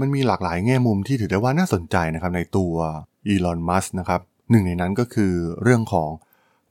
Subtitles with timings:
[0.00, 2.74] มันมีหลากหลายแง่มุมที่ถือได้ว่าน่าสนใจนะครับในตัว
[3.26, 4.20] อีลอนมัสนะครับ
[4.50, 5.32] หนึ่งในนั้นก็คือ
[5.62, 6.10] เรื่องของ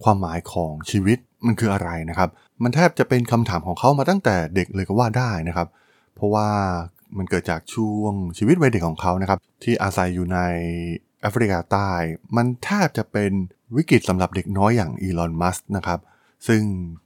[0.03, 2.29] ความหมายของชีวิตมันคืออะไรนะครับ
[2.63, 5.67] มันแทบจะเป็นคำถามของเขามาตั้งแต่เด็กเลยก็ว่าได้นะครับ
[6.15, 6.47] เพราะว่า
[7.17, 10.39] มันเกิดจากช่วงชีวิตวัยเด็กของเขานะครับ ที่อาศัยอยู่ใน
[11.21, 11.89] แอฟริกาใต้
[12.35, 13.31] มันแทบจะเป็น
[13.75, 15.99] วิกฤตสำหรับเด็กน้อยอย่างอีลอนมัสนะครับ
[16.47, 16.61] ซึ่ง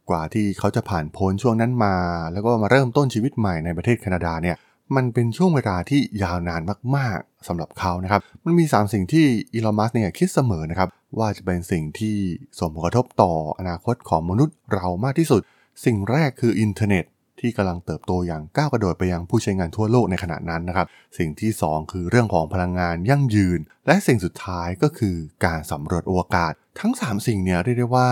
[0.09, 1.95] กว่าที่เขาจะผ่านพ้นช่วงนั้นมา
[2.34, 4.55] แล้วก็มาเริ่มต้นชีวิตใหม่ในประเทศแคนาดาเนี่ย
[4.95, 6.61] มันเป็นช่วงเวลาที่ยาวนาน
[6.95, 12.15] มากๆสำหรับเขานะครับ มันมี 3 สิ่งที่อีลอนมัสเนี่ยคิดเสมอนะครับ ว่าจะเป็นสิ่งที่
[12.59, 15.42] ส่งผลกระทบต่ออนาคตของมนุษย์เรามากที่สุด
[15.86, 17.05] สิ่งแรกคืออินเทอร์เน็ต
[17.39, 28.09] ที่กำลังเติบโตอย่างก้าวกระโดดไปยังผู้ใช้งานทั่วโลกในขณะนั้นนะครับ สิ่งที่ 2 คือเรื่องของพลังงานยั่งยืน และสิ่งสุดท้ายก็คือการสำรวจอวกาศ ทั้ง 3 สิ่งเนี่ยเรียกได้ว่า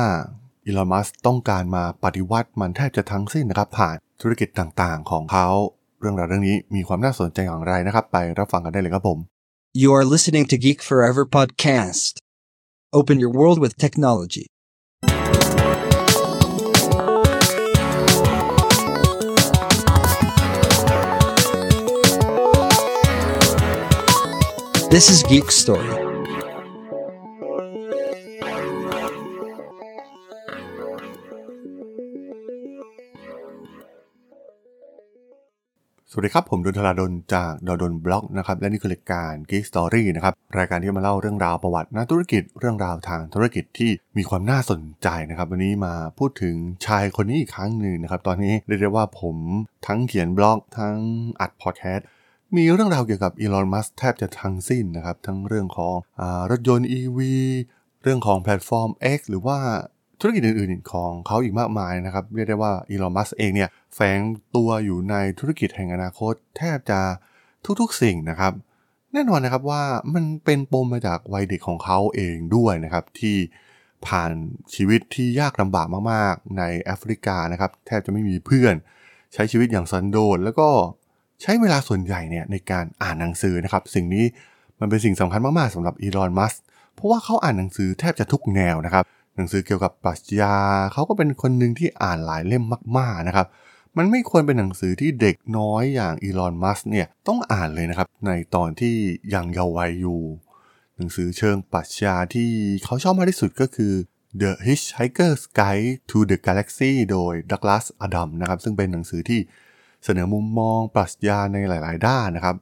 [0.66, 5.48] อีลอนมัสต้องการมาปฏิวัติมันแทบจะทั้งสิ้นนะครับผ่านธุรกิจต่างๆ ของเขา
[6.00, 9.20] เรื่องราวเรื่องนี้มีความน่าสนใจอย่างไรนะครับ ไปรับฟังกันได้เลยครับผม
[9.84, 12.14] You are listening to Geek Forever podcast.
[13.00, 14.46] Open your world with technology.
[24.90, 26.05] This is Geek Story.
[36.18, 49.38] สวัสดีครับ ผมดลธราดลจากด.ดล็อกนะครับและนี่คือรายการ Geek Story นะครับรายการที่มาเล่าเรื่องราวประวัตินักธุรกิจเรื่องราวทางธุรกิจที่มีความน่าสนใจนะครับ วันนี้มาพูดถึงชายคนนี้อีกครั้งหนึ่งนะครับ ตอนนี้เรียกได้ว่าผม
[49.88, 50.96] ทั้งเขียนบล็อกทั้ง
[51.42, 52.06] อัดพอดแคสต์
[52.56, 57.20] มีเรื่องราวเกี่ยวกับอีลอนมัสก์แทบจะทั้งสิ้นนะครับ ทั้งเรื่องของอรถยนต์ EV
[58.04, 59.58] เรื่องของแพลตฟอร์ม X หรือว่า
[60.22, 64.20] ธุรกิจอื่นๆของเขาอีกมากมายนะครับเรียกได้ว่าอีลอนมัสก์เองเนี่ย แฝง
[64.56, 67.00] ตัวอยู่ในธุรกิจแห่งอนาคต แทบจะ
[67.82, 68.54] ทุกๆสิ่งนะครับ
[69.14, 73.38] แน่นอนนะครับว่ามันเป็นปมมาจากวัยเด็กของเขาเองด้วยนะครับ ที่
[74.08, 74.32] ผ่าน
[74.76, 78.76] ชีวิตที่ยากลำบากมากๆ ในแอฟริกานะครับ แทบจะไม่มีเพื่อน
[79.34, 80.70] ใช้ชีวิตอย่างสันโดษแล้วก็
[81.42, 84.26] ใช้เวลาส่วนใหญ่เนี่ยในการอ่านหนังสือนะครับ สิ่งนี้
[84.80, 86.54] มันเป็นสิ่งสำคัญมากๆสำหรับอีลอนมัส
[86.96, 89.04] เพราะว่าเขาอ่านหนังสือแทบจะทุกแนวนะครับ
[89.36, 90.56] หนังสือเกี่ยวกับปรัชญา
[90.94, 92.64] เขาก็เป็นคนหนึ่งที่อ่านหลายเล่ม
[92.98, 93.48] มาก ๆนะครับ
[93.98, 98.96] มันไม่ควรเป็นหนังสือที่เด็กน้อยอย่างอีลอนมัสเนี่ยต้องอ่านเลยนะครับ ในตอนที่
[99.34, 100.22] ยังเยาว์วัยอยู่
[100.98, 102.50] หนังสือเชิงปรัชญาที่
[102.84, 103.94] เขาชอบมากที่สุดก็คือ
[104.42, 109.40] The Hitchhiker's Guide to the Galaxy โดยดักลาสอดัมนะครับ ซึ่งเป็นหนังสือที่
[110.04, 112.56] เสนอมุมมองปรัชญาในหลาย ๆ ด้านนะครับ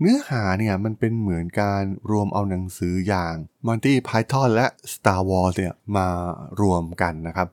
[0.00, 3.34] เนื้อหาเนี่ยมันเป็นเหมือนการรวมเอาหนังสืออย่าง
[3.66, 6.06] Monty Python และ Star Wars เนี่ยมา
[6.60, 7.48] รวมกันนะครับ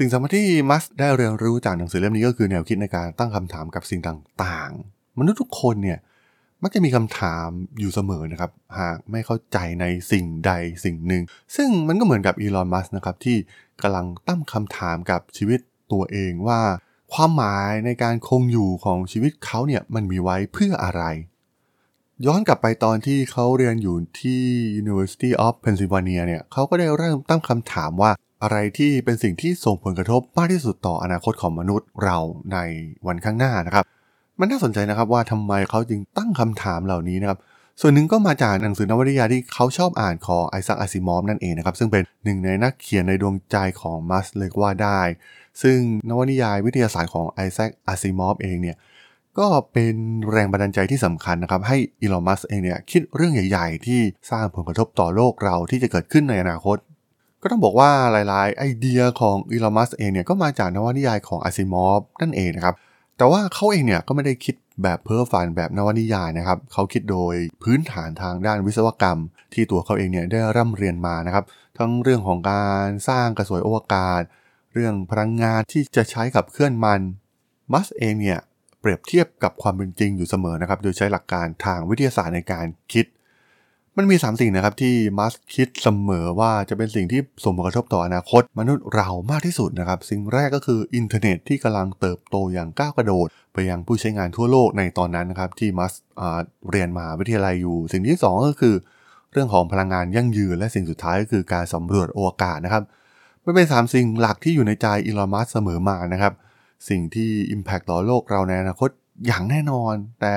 [0.00, 5.98] สิ่งสำคัญที่มัสได้เรียนรู้จากหนังสือเล่มนี้ก็คือแนวคิดในการตั้งคำถามกับสิ่งต่างๆ มนุษย์ทุกคนเนี่ย
[6.62, 7.48] มักจะมีคำถาม
[7.78, 10.52] อยู่เสมอนะครับ หากไม่เข้าใจในสิ่งใด
[10.84, 11.22] สิ่งหนึ่ง
[11.56, 13.36] ซึ่งมันก็เหมือนกับอีลอนมัสนะครับที่
[13.82, 15.60] กำลังตั้งคำถามกับชีวิต
[15.92, 16.60] ตัวเองว่า
[17.14, 21.02] ความหมายในการคงอยู่ของชีวิตเขาเนี่ยมันมีไว้เพื่ออะไร
[22.26, 24.42] ย้อนกลับไปตอนที่เขาเรียนอยู่ที่
[24.82, 28.10] University of Pennsylvania เนี่ยเขาก็ได้เริ่มตั้งคำถามว่า
[28.42, 32.16] อะไรที่เป็นสิ่งที่ส่งผลกระทบมากที่สุดต่ออนาคตของมนุษย์เรา
[32.52, 32.58] ใน
[33.06, 33.84] วันข้างหน้านะครับ
[34.38, 37.38] มันน่าสนใจนะครับว่าทำไมเขาจึงตั้งคำถามเหล่านี้นะครับ
[37.80, 45.00] ส่วนหนึ่งก็มาจากหนังสือนวนิยายที่เขาชอบอ่านของไอซักอาซิมอฟนั่นเองนะครับ ซึ่งเป็นหนึ่งในนักเขียนในดวงใจของมัสเลยกว่าได้
[45.62, 45.78] ซึ่ง
[46.08, 48.76] นวนิยายวิทยาศาสตร์ของไอแซคอาซิมอฟเองเนี่ย
[49.38, 49.94] ก็เป็น
[50.30, 54.00] แรงบันดาลใจที่สำคัญนะครับ ให้อีลอนมัสเองเนี่ยคิดเรื่องใหญ่ ๆ ที่
[54.30, 56.76] สร้างผลกระทบต่อโลกเราที่จะเกิดขึ้นในอนาคต
[57.42, 62.74] ก็ต้องบอกว่าหลายๆ ไอเดียของอีลอมัสเองเนี่ยก็มาจากนวนิยายของอาซิมอฟนั่นเองนะครับ
[63.16, 69.18] แต่ว่าเขาเองเนี่ยก็ไม่ได้คิดแบบเพ้อฝันแบบนวนิยายนะครับเขาคิดโดยพื้นฐานทางด้านวิศวกรรม
[69.52, 71.44] ที่ตัวเขาเองเนี่ยได้ร่ำเรียนมานะครับ
[71.78, 74.22] ทั้งเรื่องของการสร้างกระสวยอวกาศ
[74.74, 77.00] เรื่องพลังงานที่จะใช้ขับเคลื่อนมัน
[77.72, 78.38] มัสก์เองเนี่ย
[78.80, 83.06] เปรียบเทียบกับความเป็นจริงอยู่เสมอนะครับ โดยใช้หลักการทางวิทยาศาสตร์ในการคิด
[84.00, 95.92] มันมี 3 สิ่งนะครับที่มัสก์คิดเสมอว่าจะเป็นสิ่งที่ส่งผลกระทบต่ออนาคต มนุษย์เรามากที่สุดนะครับ สิ่งแรกก็คืออินเทอร์เน็ตที่กำลังเติบโตอย่างก้าวกระโดด ไปยังผู้ใช้งานทั่วโลกในตอนนั้นนะครับที่มัสก์
[96.70, 98.74] เรียนมหาวิทยาลัยอยู่ สิ่งที่ 2 ก็คือ
[99.32, 102.82] เรื่องของพลังงานยั่งยืน และสิ่งสุดท้ายก็คือการสำรวจอวกาศนะครับ
[103.44, 106.32] มันเป็น 3 สิ่งหลักที่อยู่ในใจอีลอนมัสเสมอมานะครับ
[106.88, 108.90] สิ่งที่ Impact ต่อโลกเราในอนาคต
[109.26, 110.34] อย่างแน่นอน แต่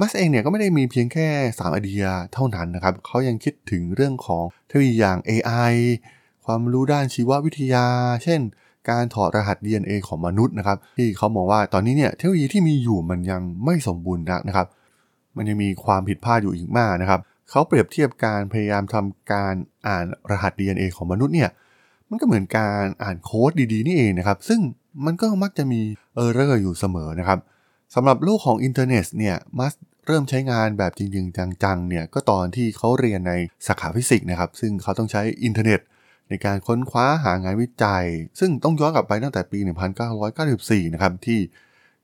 [0.00, 5.74] มัสเองเนี่ยก็ไม่ได้มีเพียงแค่ 3 ไอเดียเท่านั้นนะครับ เขายังคิดถึงเรื่องของเทคโนโลยีอย่าง AI
[6.44, 7.86] ความรู้ด้านชีววิทยา
[8.24, 8.40] เช่น
[8.90, 14.66] การถอดรหัส DNA ของมนุษย์นะครับ ที่เขามองว่าตอนนี้เนี่ยเทคโนโลยีที่มีอยู่มันยังไม่สมบูรณ์นักนะครับ
[15.36, 17.20] มันยังมีความผิดพลาดอยู่อีกมากนะครับ
[17.50, 19.54] เขาเปรียบเทียบการพยายามทำการ
[19.86, 21.50] อ่านรหัส DNA ของมนุษย์เนี่ย
[22.08, 24.60] มันก็เหมือนการอ่านโค้ดดีๆนี่เองนะครับ ซึ่ง
[25.04, 25.80] มันก็มักจะมี
[26.14, 27.38] error อยู่เสมอนะครับ
[27.94, 29.72] สำหรับโลกของอินเทอร์เน็ตเนี่ยมัสก์
[30.06, 33.32] เริ่มใช้งานแบบจริงๆ จังๆเนี่ยก็ตอนที่เขาเรียนใน
[33.66, 35.80] สาขาฟิสิกส์นะครับ ซึ่งเขาต้องใช้อินเทอร์เน็ต
[36.28, 38.04] ในการค้นคว้าหางานวิจัย
[38.40, 39.58] ซึ่งต้องย้อนกลับไปตั้งแต่ปี
[40.26, 41.40] 1994 นะครับ ที่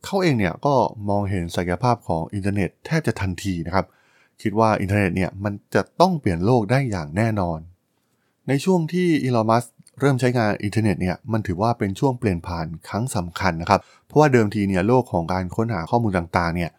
[0.04, 0.74] เขาเองเนี่ยก็
[1.08, 3.86] มองเห็นศักยภาพของอินเทอร์เน็ตแทบจะทันทีนะครับ
[4.42, 7.58] คิดว่าอินเทอร์เน็ตเนี่ยมันจะต้องเปลี่ยนโลกได้อย่างแน่นอน
[8.48, 9.64] ในช่วงที่อีลอน มัสก์
[10.00, 16.70] เริ่มใช้งานอินเทอร์เน็ตเนี่ยมันถือว่าเป็นช่วงเปลี่ยนผ่านครั้งสำคัญนะครับ เพราะว่าเดิมทีเนี่ยโลกของการค้นหาข้อมูลต่างๆเนี่ย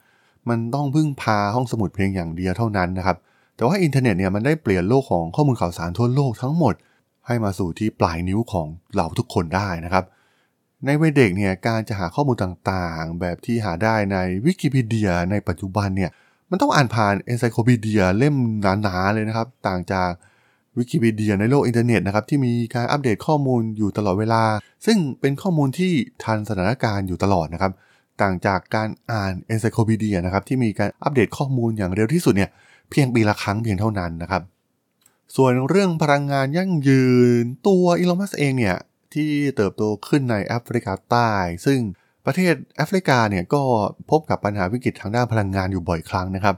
[0.50, 3.18] มันต้องพึ่งพาห้องสมุดเพียงอย่างเดียวเท่านั้นนะครับ
[3.56, 6.74] แต่ว่าอินเทอร์เน็ตเนี่ยมันได้เปลี่ยนโลกของข้อมูลข่าวสารทั่วโลกทั้งหมด
[7.28, 10.04] ให้มาสู่ที่ปลายนิ้วของเราทุกคนได้นะครับ
[10.86, 16.12] ในวัยเด็กเนี่ยการจะหาข้อมูลต่างๆ แบบที่หาได้ในวิกิพีเดียในปัจจุบันเนี่ย
[16.50, 18.36] มันต้องอ่านผ่าน encyclopedia เล่ม
[18.84, 20.12] หนาๆเลยนะครับ ต่างจาก
[20.78, 24.44] วิกิพีเดียในโลกอินเทอร์เน็ตนะครับที่มีการอัปเดตข้อมูลอยู่ตลอดเวลา
[24.86, 25.92] ซึ่งเป็นข้อมูลที่
[26.24, 27.72] ทันสถานการณ์อยู่ตลอดนะครับ
[28.22, 32.50] ต่างจากการอ่าน encyclopedia นะครับที่มีการอัปเดตข้อมูลอย่างเร็วที่สุดเนี่ย
[32.90, 34.42] เพียงปีละครั้งเพียงเท่านั้นนะครับ
[35.36, 37.06] ส่วนเรื่องพลังงานยั่งยื
[37.42, 38.78] นตัวอีลอนมัสเองเนี่ย
[39.14, 41.32] ที่เติบโตขึ้นในแอฟริกาใต้
[41.66, 41.80] ซึ่ง
[42.26, 43.62] ประเทศแอฟริกาเนี่ยก็
[44.12, 46.56] พบกับปัญหาวิกฤตทางด้านพลังงานอยู่บ่อยครั้งนะครับ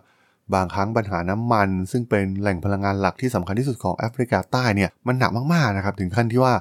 [0.56, 6.54] บางครั้งปัญหาน้ำมัน ซึ่งเป็นแหล่งพลังงานหลักที่สำคัญที่สุดของแอฟริกาใต้เนี่ยมันหนักมากๆนะครับถึงขั้นที่ว่า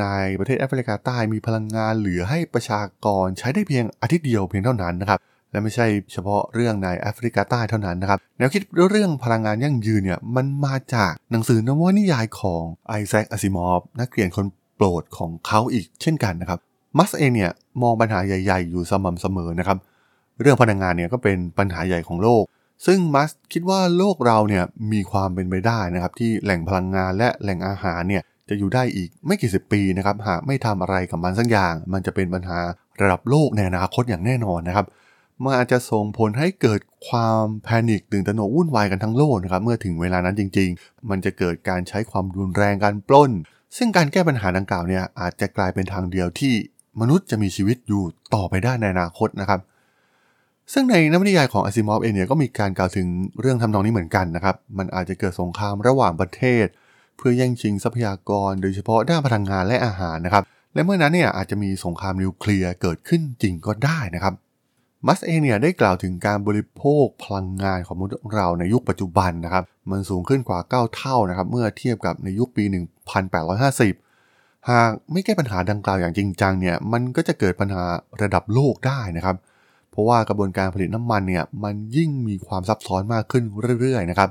[0.00, 0.06] ใน
[0.38, 5.18] ประเทศแอฟริกาใต้มีพลังงานเหลือให้ประชากรใช้ได้เพียงอาทิตย์เดียวเพียงเท่านั้นนะครับ
[5.50, 14.46] และไม่ใช่เฉพาะเรื่องในแอฟริกาใต้เท่านั้นนะครับแนวคิดเรื่องพลังงานยั่งยืนเนี่ยมันมาจากหนังสือนวนิยายของไอแซคอาซิมอฟนักเขียนคน
[14.76, 16.58] โปรดของเขาอีกเช่นกันนะครับ
[16.98, 17.50] มัสเองเนี่ย
[17.82, 19.78] มองปัญหาใหญ่ ๆ อยู่สม่ำเสมอนะครับ
[20.40, 22.44] เรื่องพลังงานเนี่ยก็เป็นปัญหาใหญ่ของโลก
[22.86, 32.58] ซึ่งมัสคิดว่าโลกเราเนี่ยมีความเป็นไปได้นะครับที่แหล่งพลังงานและแหล่งอาหารเนี่ยจะอยู่ได้อีกไม่กี่สิบปีนะครับหากไม่ทำอะไรกับมันสักอย่าง มันจะเป็นปัญหา
[33.00, 34.86] ระดับโลกในอนาคตอย่างแน่นอนนะครับ
[35.42, 43.30] มันอาจจะส่งผลให้เกิดความแพนิคตื่นตระหนกวุ่นวายกันทั้งโลกนะครับเมื่อถึงเวลานั้นจริง ๆ มันจะเกิดการใช้ความรุนแรงการปล้น
[43.76, 46.54] ซึ่งการแก้ปัญหาดังกล่าวเนี่ยอาจจะกลายเป็นทางเดียวที่
[47.00, 48.02] มนุษย์จะมีชีวิตอยู่
[48.34, 49.60] ต่อไปได้ในอนาคตนะครับ
[50.72, 53.06] ซึ่งในนวนิยายของอาซิมอฟเองเนี่ยก็มีการกล่าวถึง
[53.40, 56.66] เรื่องทำนองนี้เหมือนกันนะครับ มันอาจจะเกิดสงครามระหว่างประเทศ
[57.16, 64.34] เพื่อแย่งชิงทรัพยากร โดยเฉพาะด้านพลังงานและอาหารนะครับ และเมื่อนั้นเนี่ยอาจจะมีสงครามนิวเคลียร์เกิดขึ้นจริงก็ได้นะครับ
[65.06, 72.64] มัสเองเนี่ยได้กล่าวถึงการบริโภคพลังงานของมนุษย์เราในยุคปัจจุบันนะครับ มันสูงขึ้นกว่า 9 เท่านะครับ เมื่อเทียบกับในยุคปี
[73.46, 77.84] 1850 หากไม่แก้ปัญหาดังกล่าวอย่างจริงจังเนี่ย มันก็จะเกิดปัญหา
[78.22, 79.36] ระดับโลกได้นะครับ
[79.92, 83.44] เพราะว่ากระบวนการผลิตน้ำมันเนี่ยมันยิ่งมีความซับซ้อนมากขึ้น
[83.80, 84.30] เรื่อยๆนะครับ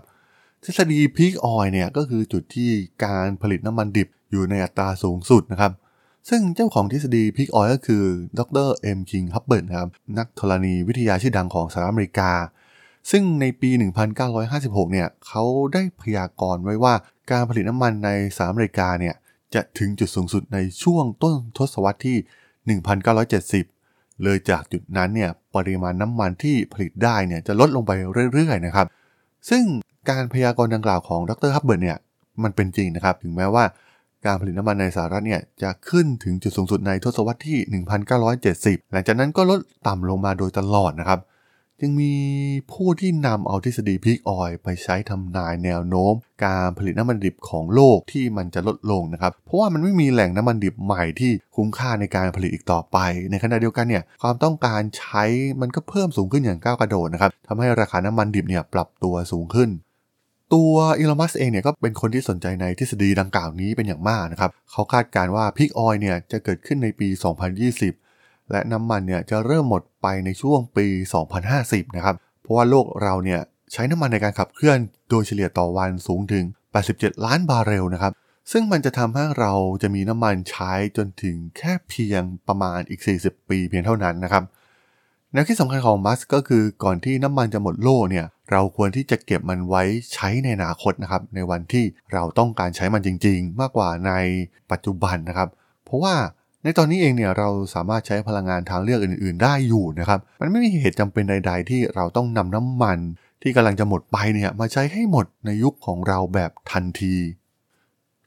[0.63, 2.69] ทฤษฎีพีคออยเนี่ยก็คือจุดที่
[3.05, 5.71] การผลิตน้ำมันดิบอยู่ในอัตราสูงสุดนะครับ
[6.29, 8.03] ซึ่งเจ้าของทฤษฎีพีคออยก็คือ
[8.39, 12.31] ดรเอ็มคิงฮับเบิร์ตนะครับนักธรณีวิทยาชื่อดังของสหรัฐอเมริกา
[13.11, 13.69] ซึ่งในปี
[14.31, 15.43] 1956 เนี่ยเขา
[15.73, 16.93] ได้พยากรณ์ไว้ว่า
[17.31, 19.15] การผลิตน้ำมันในสหรัฐอเมริกาเนี่ย
[19.53, 22.17] จะถึงจุดสูงสุดในช่วงต้นทศวรรษที่
[23.39, 27.91] 1970 เลยจากจุดนั้นเนี่ย ปริมาณน้ำมันที่ผลิตได้เนี่ยจะลดลงไป
[28.33, 28.87] เรื่อยๆนะครับ
[29.49, 29.63] ซึ่ง
[30.09, 31.97] การพยากรณ์ดังกล่าวของดรฮับเบิร์ตเนี่ย
[32.43, 33.63] มันเป็นจริงนะครับ ถึงแม้ว่า
[34.25, 37.59] การผลิตน้ำมันในสหรัฐเนี่ยจะขึ้นถึงจุดสูงสุดในทศวรรษที่
[38.25, 41.19] 1970 หลังจากนั้นก็ลดต่ำลงมาโดยตลอดนะครับ
[41.83, 42.13] จึงมี
[42.71, 46.13] ผู้ที่นำเอาทฤษฎีพีคออยไปใช้ทำนายแนวโน้ม
[46.45, 52.97] การผลิตน้ำมันดิบของโลกที่มันจะลดลงนะครับ เพราะว่ามันไม่มีแหล่งน้ำมันดิบใหม่ที่คุ้มค่าในการผลิตอีกต่อไป
[53.31, 55.23] ในขณะเดียวกันเนี่ยความต้องการใช้
[55.61, 59.69] มันก็เพิ่มสูงขึ้นอย่างก้าวกระโดดนะครับทำให้ราคาน้ำมันดิบเนี่ยปรับตัวสูงขึ้น
[60.53, 67.07] ตัวอีลอน มัสก์เองเนี่ยก็เป็นคนที่สนใจในทฤษฎีดังกล่าวนี้เป็นอย่างมากนะครับ เขาคาดการณ์ว่า Peak Oil เนี่ยจะเกิดขึ้นในปี
[67.55, 68.10] 2020
[68.51, 70.87] และน้ำมันเนี่ยจะเริ่มหมดไปในช่วงปี
[71.41, 73.41] 2050 นะครับ เพราะว่าโลกเราเนี่ย
[73.71, 74.77] ใช้น้ำมันในการขับเคลื่อน
[75.09, 76.45] โดยเฉลี่ยต่อวันสูงถึง
[76.85, 78.11] 87 ล้านบาร์เรลนะครับ
[78.51, 84.43] ซึ่งมันจะทำให้เราจะมีน้ำมันใช้จนถึงแค่เพียงประมาณอีก 40 ปีเพียงเท่านั้นนะครับ
[85.33, 94.11] แนวคิดสำคัญของมัสก็คือก่อนที่น้ำมันจะหมดโลกเนี่ยเราควรที่จะเก็บมันไว้ใช้ในอนาคตนะครับในวันที่เราต้องการใช้มันจริง ๆ มากกว่าใน
[94.71, 95.49] ปัจจุบันนะครับ
[95.85, 96.15] เพราะว่า
[96.63, 102.99] ในตอนนี้เองเนี่ยเราสามารถใช้พลังงานทางเลือกอื่น ๆ ได้อยู่นะครับ มันไม่มีเหตุจำเป็นใด ๆ ที่เราต้องนำน้ำมัน
[103.41, 107.15] ที่กำลังจะหมดไปเนี่ยมาใช้ให้หมดในยุคของเราแบบทันที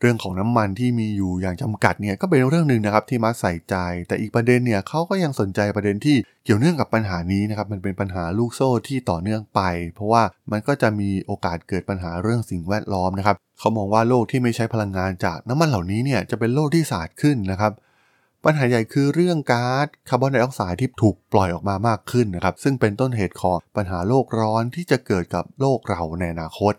[0.01, 3.77] เรื่องของน้ำมันที่มีอยู่อย่างจำกัดเนี่ยก็เป็นเรื่องหนึ่งนะครับที่มัสใส่ใจ
[4.09, 9.61] แต่อีกประเด็นเนี่ยเขาก็ยังสนใจประเด็นที่เกี่ยวเนื่องกับปัญหานี้นะครับมันเป็นปัญหาลูกโซ่ที่ต่อเนื่องไป
[9.95, 17.73] เพราะว่ามันก็จะมีโอกาสเกิดปัญหาเรื่องสิ่งแวดล้อมนะครับเขามองว่าโลกที่ไม่ใช้พลังงานจากน้ำมันเหล่านี้เนี่ยจะเป็นโลกที่สะอาดขึ้นนะครับ
[18.45, 26.75] ปัญหาใหญ่คือเรื่องก๊าซคาร์บอนไดออกไซด์ที่ถูกปล่อยออกมามากขึ้นนะครับ ซึ่งเป็นต้นเหตุของปัญหาโลกร้อนที่จะเกิดกับโลกเราในอนาคต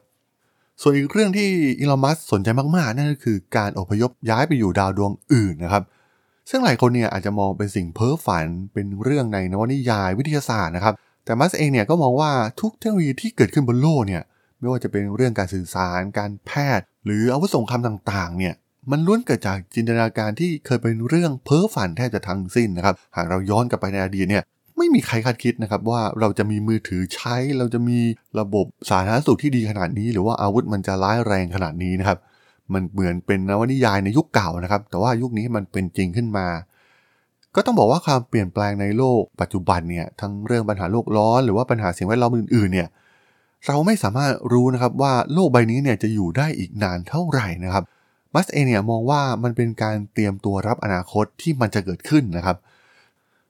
[0.82, 5.84] ส่วนอีกเรื่องที่อีลอนมัสสนใจมากๆ นั่นก็คือการอพยพย้ายไปอยู่ดาวดวงอื่นนะครับ
[6.50, 10.94] ซึ่งหลายคนเนี่ยอาจจะมองเป็นสิ่งเพ้อฝันเป็นเรื่องในนวนิยายวิทยาศาสตร์นะครับ
[11.26, 12.32] แต่มัสเองเนี่ยก็มองว่า
[12.62, 14.24] ทุกเทคโนโลยีที่เกิดขึ้นบนโลกเนี่ย
[14.60, 18.54] ไม่ว่าจะเป็นเรื่องการสื่อสาร การแพทย์ หรืออาวุธสงครามต่างๆ เนี่ย
[18.92, 24.44] มันล้วนเกิดจากจินตนาการที่เคยเป็นเรื่องเพ้อฝันแทบจะทั้งสิ้นนะครับ หากเราย้อนกลับไปในอดีตเนี่ย
[24.78, 28.00] ไม่มีใครคาดคิดนะครับว่าเราจะมีมือถือใช้ เราจะมี
[28.40, 32.18] ระบบสาธารณสุขที่ดีขนาดนี้ หรือว่าอาวุธมันจะร้ายแรงขนาดนี้นะครับ
[32.74, 36.48] มันเหมือนเป็นนวนิยายในยุคเก่านะครับ แต่ว่ายุคนี้มันเป็นจริงขึ้นมา
[37.56, 42.88] ก็ต้องบอกว่าความเปลี่ยนแปลงในโลกปัจจุบันเนี่ยทั้งเรื่องปัญหาโลกร้อน หรือว่าปัญหาสิ่งแวดล้อมอื่นๆเนี่ย
[43.68, 47.84] เราไม่สามารถรู้นะครับว่าโลกใบนี้เนี่ยจะอยู่ได้อีกนานเท่าไหร่นะครับ
[48.36, 52.58] มัสเองเนี่ยมองว่ามันเป็นการเตรียมตัวรับอนาคตที่มันจะเกิดขึ้นนะครับ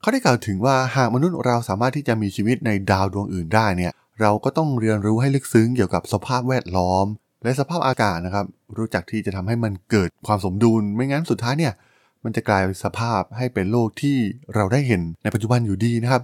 [0.02, 7.06] เขาได้กล่าวถึงว่าหากมนุษย์เราสามารถที่จะมีชีวิตในดาวดวงอื่นได้เนี่ยเราก็ต้องเรียนรู้ให้ลึกซึ้งเกี่ยวกับสภาพแวดล้อม
[7.44, 8.46] และสภาพอากาศนะครับ
[8.78, 11.74] รู้จักที่จะทำให้มันเกิดความสมดุล ไม่งั้นสุดท้ายเนี่ย
[12.24, 14.18] มันจะกลายสภาพให้เป็นโลกที่
[14.56, 16.24] เราได้เห็นในปัจจุบันอยู่ดีนะครับ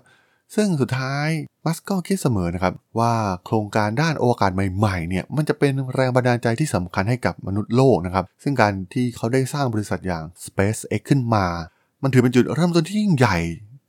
[0.55, 1.27] ซึ่งสุดท้าย
[1.65, 3.13] มัสก็คิดเสมอนะครับ ว่า
[3.45, 11.45] โครงการด้านอวกาศใหม่ๆเนี่ยมันจะเป็นแรงบันดาลใจที่สำคัญให้กับมนุษย์โลกนะครับ ซึ่งการที่เขาได้สร้างบริษัทอย่าง SpaceX ขึ้นมา
[12.03, 13.37] มันถือเป็นจุดเริ่มต้นที่ยิ่งใหญ่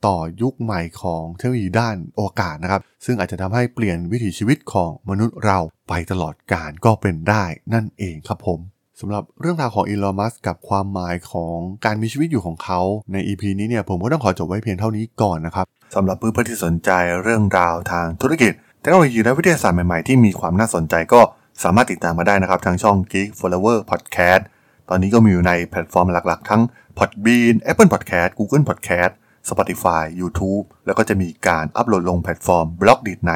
[0.05, 7.43] ต่อยุคใหม่ของเทคโนโลยีด้านอวกาศนะครับ ซึ่งอาจจะทำให้เปลี่ยนวิถีชีวิตของมนุษย์เราไปตลอดกาลก็เป็นได้
[7.73, 8.59] นั่นเองครับผม
[8.99, 11.55] สำหรับเรื่องราวของอีลอนมัสกับความหมายของ
[11.85, 12.81] การมีชีวิตอยู่ของเขา
[13.13, 16.89] ใน EP นี้เนี่ยผมก็ต้องขอจบไว้เพียงเท่านี้ก่อนนะครับ สำหรับเพื่อนๆที่สนใจ
[17.23, 21.21] เรื่องราวทางธุรกิจเทคโนโลยีและวิทยาศาสตร์ใหม่ๆ ที่มีความน่าสนใจก็
[21.63, 24.41] สามารถติดตามมาได้นะครับ ทางช่อง Geek Flower Podcast
[24.89, 26.61] ตอนนี้ก็มีอยู่ในแพลตฟอร์มหลักๆ ทั้ง
[26.97, 29.11] Podbean Apple Podcast Google Podcast
[29.49, 33.31] Spotify YouTube แล้วก็จะมีการอัปโหลดลงแพลตฟอร์ม Blockdit ใน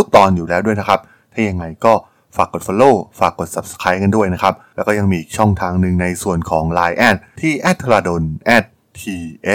[0.00, 1.00] ทุกๆ ตอนอยู่แล้วด้วยนะครับ
[1.32, 1.92] ถ้ายังไงก็
[2.36, 8.22] ฝากกด Follow ฝากกด Subscribe กันด้วยนะครับ แล้วก็ยังมีช่องทางหนึ่งในส่วนของ Line แอดที่ a d t h a d o n
[8.98, 9.00] t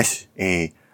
[0.08, 0.44] h a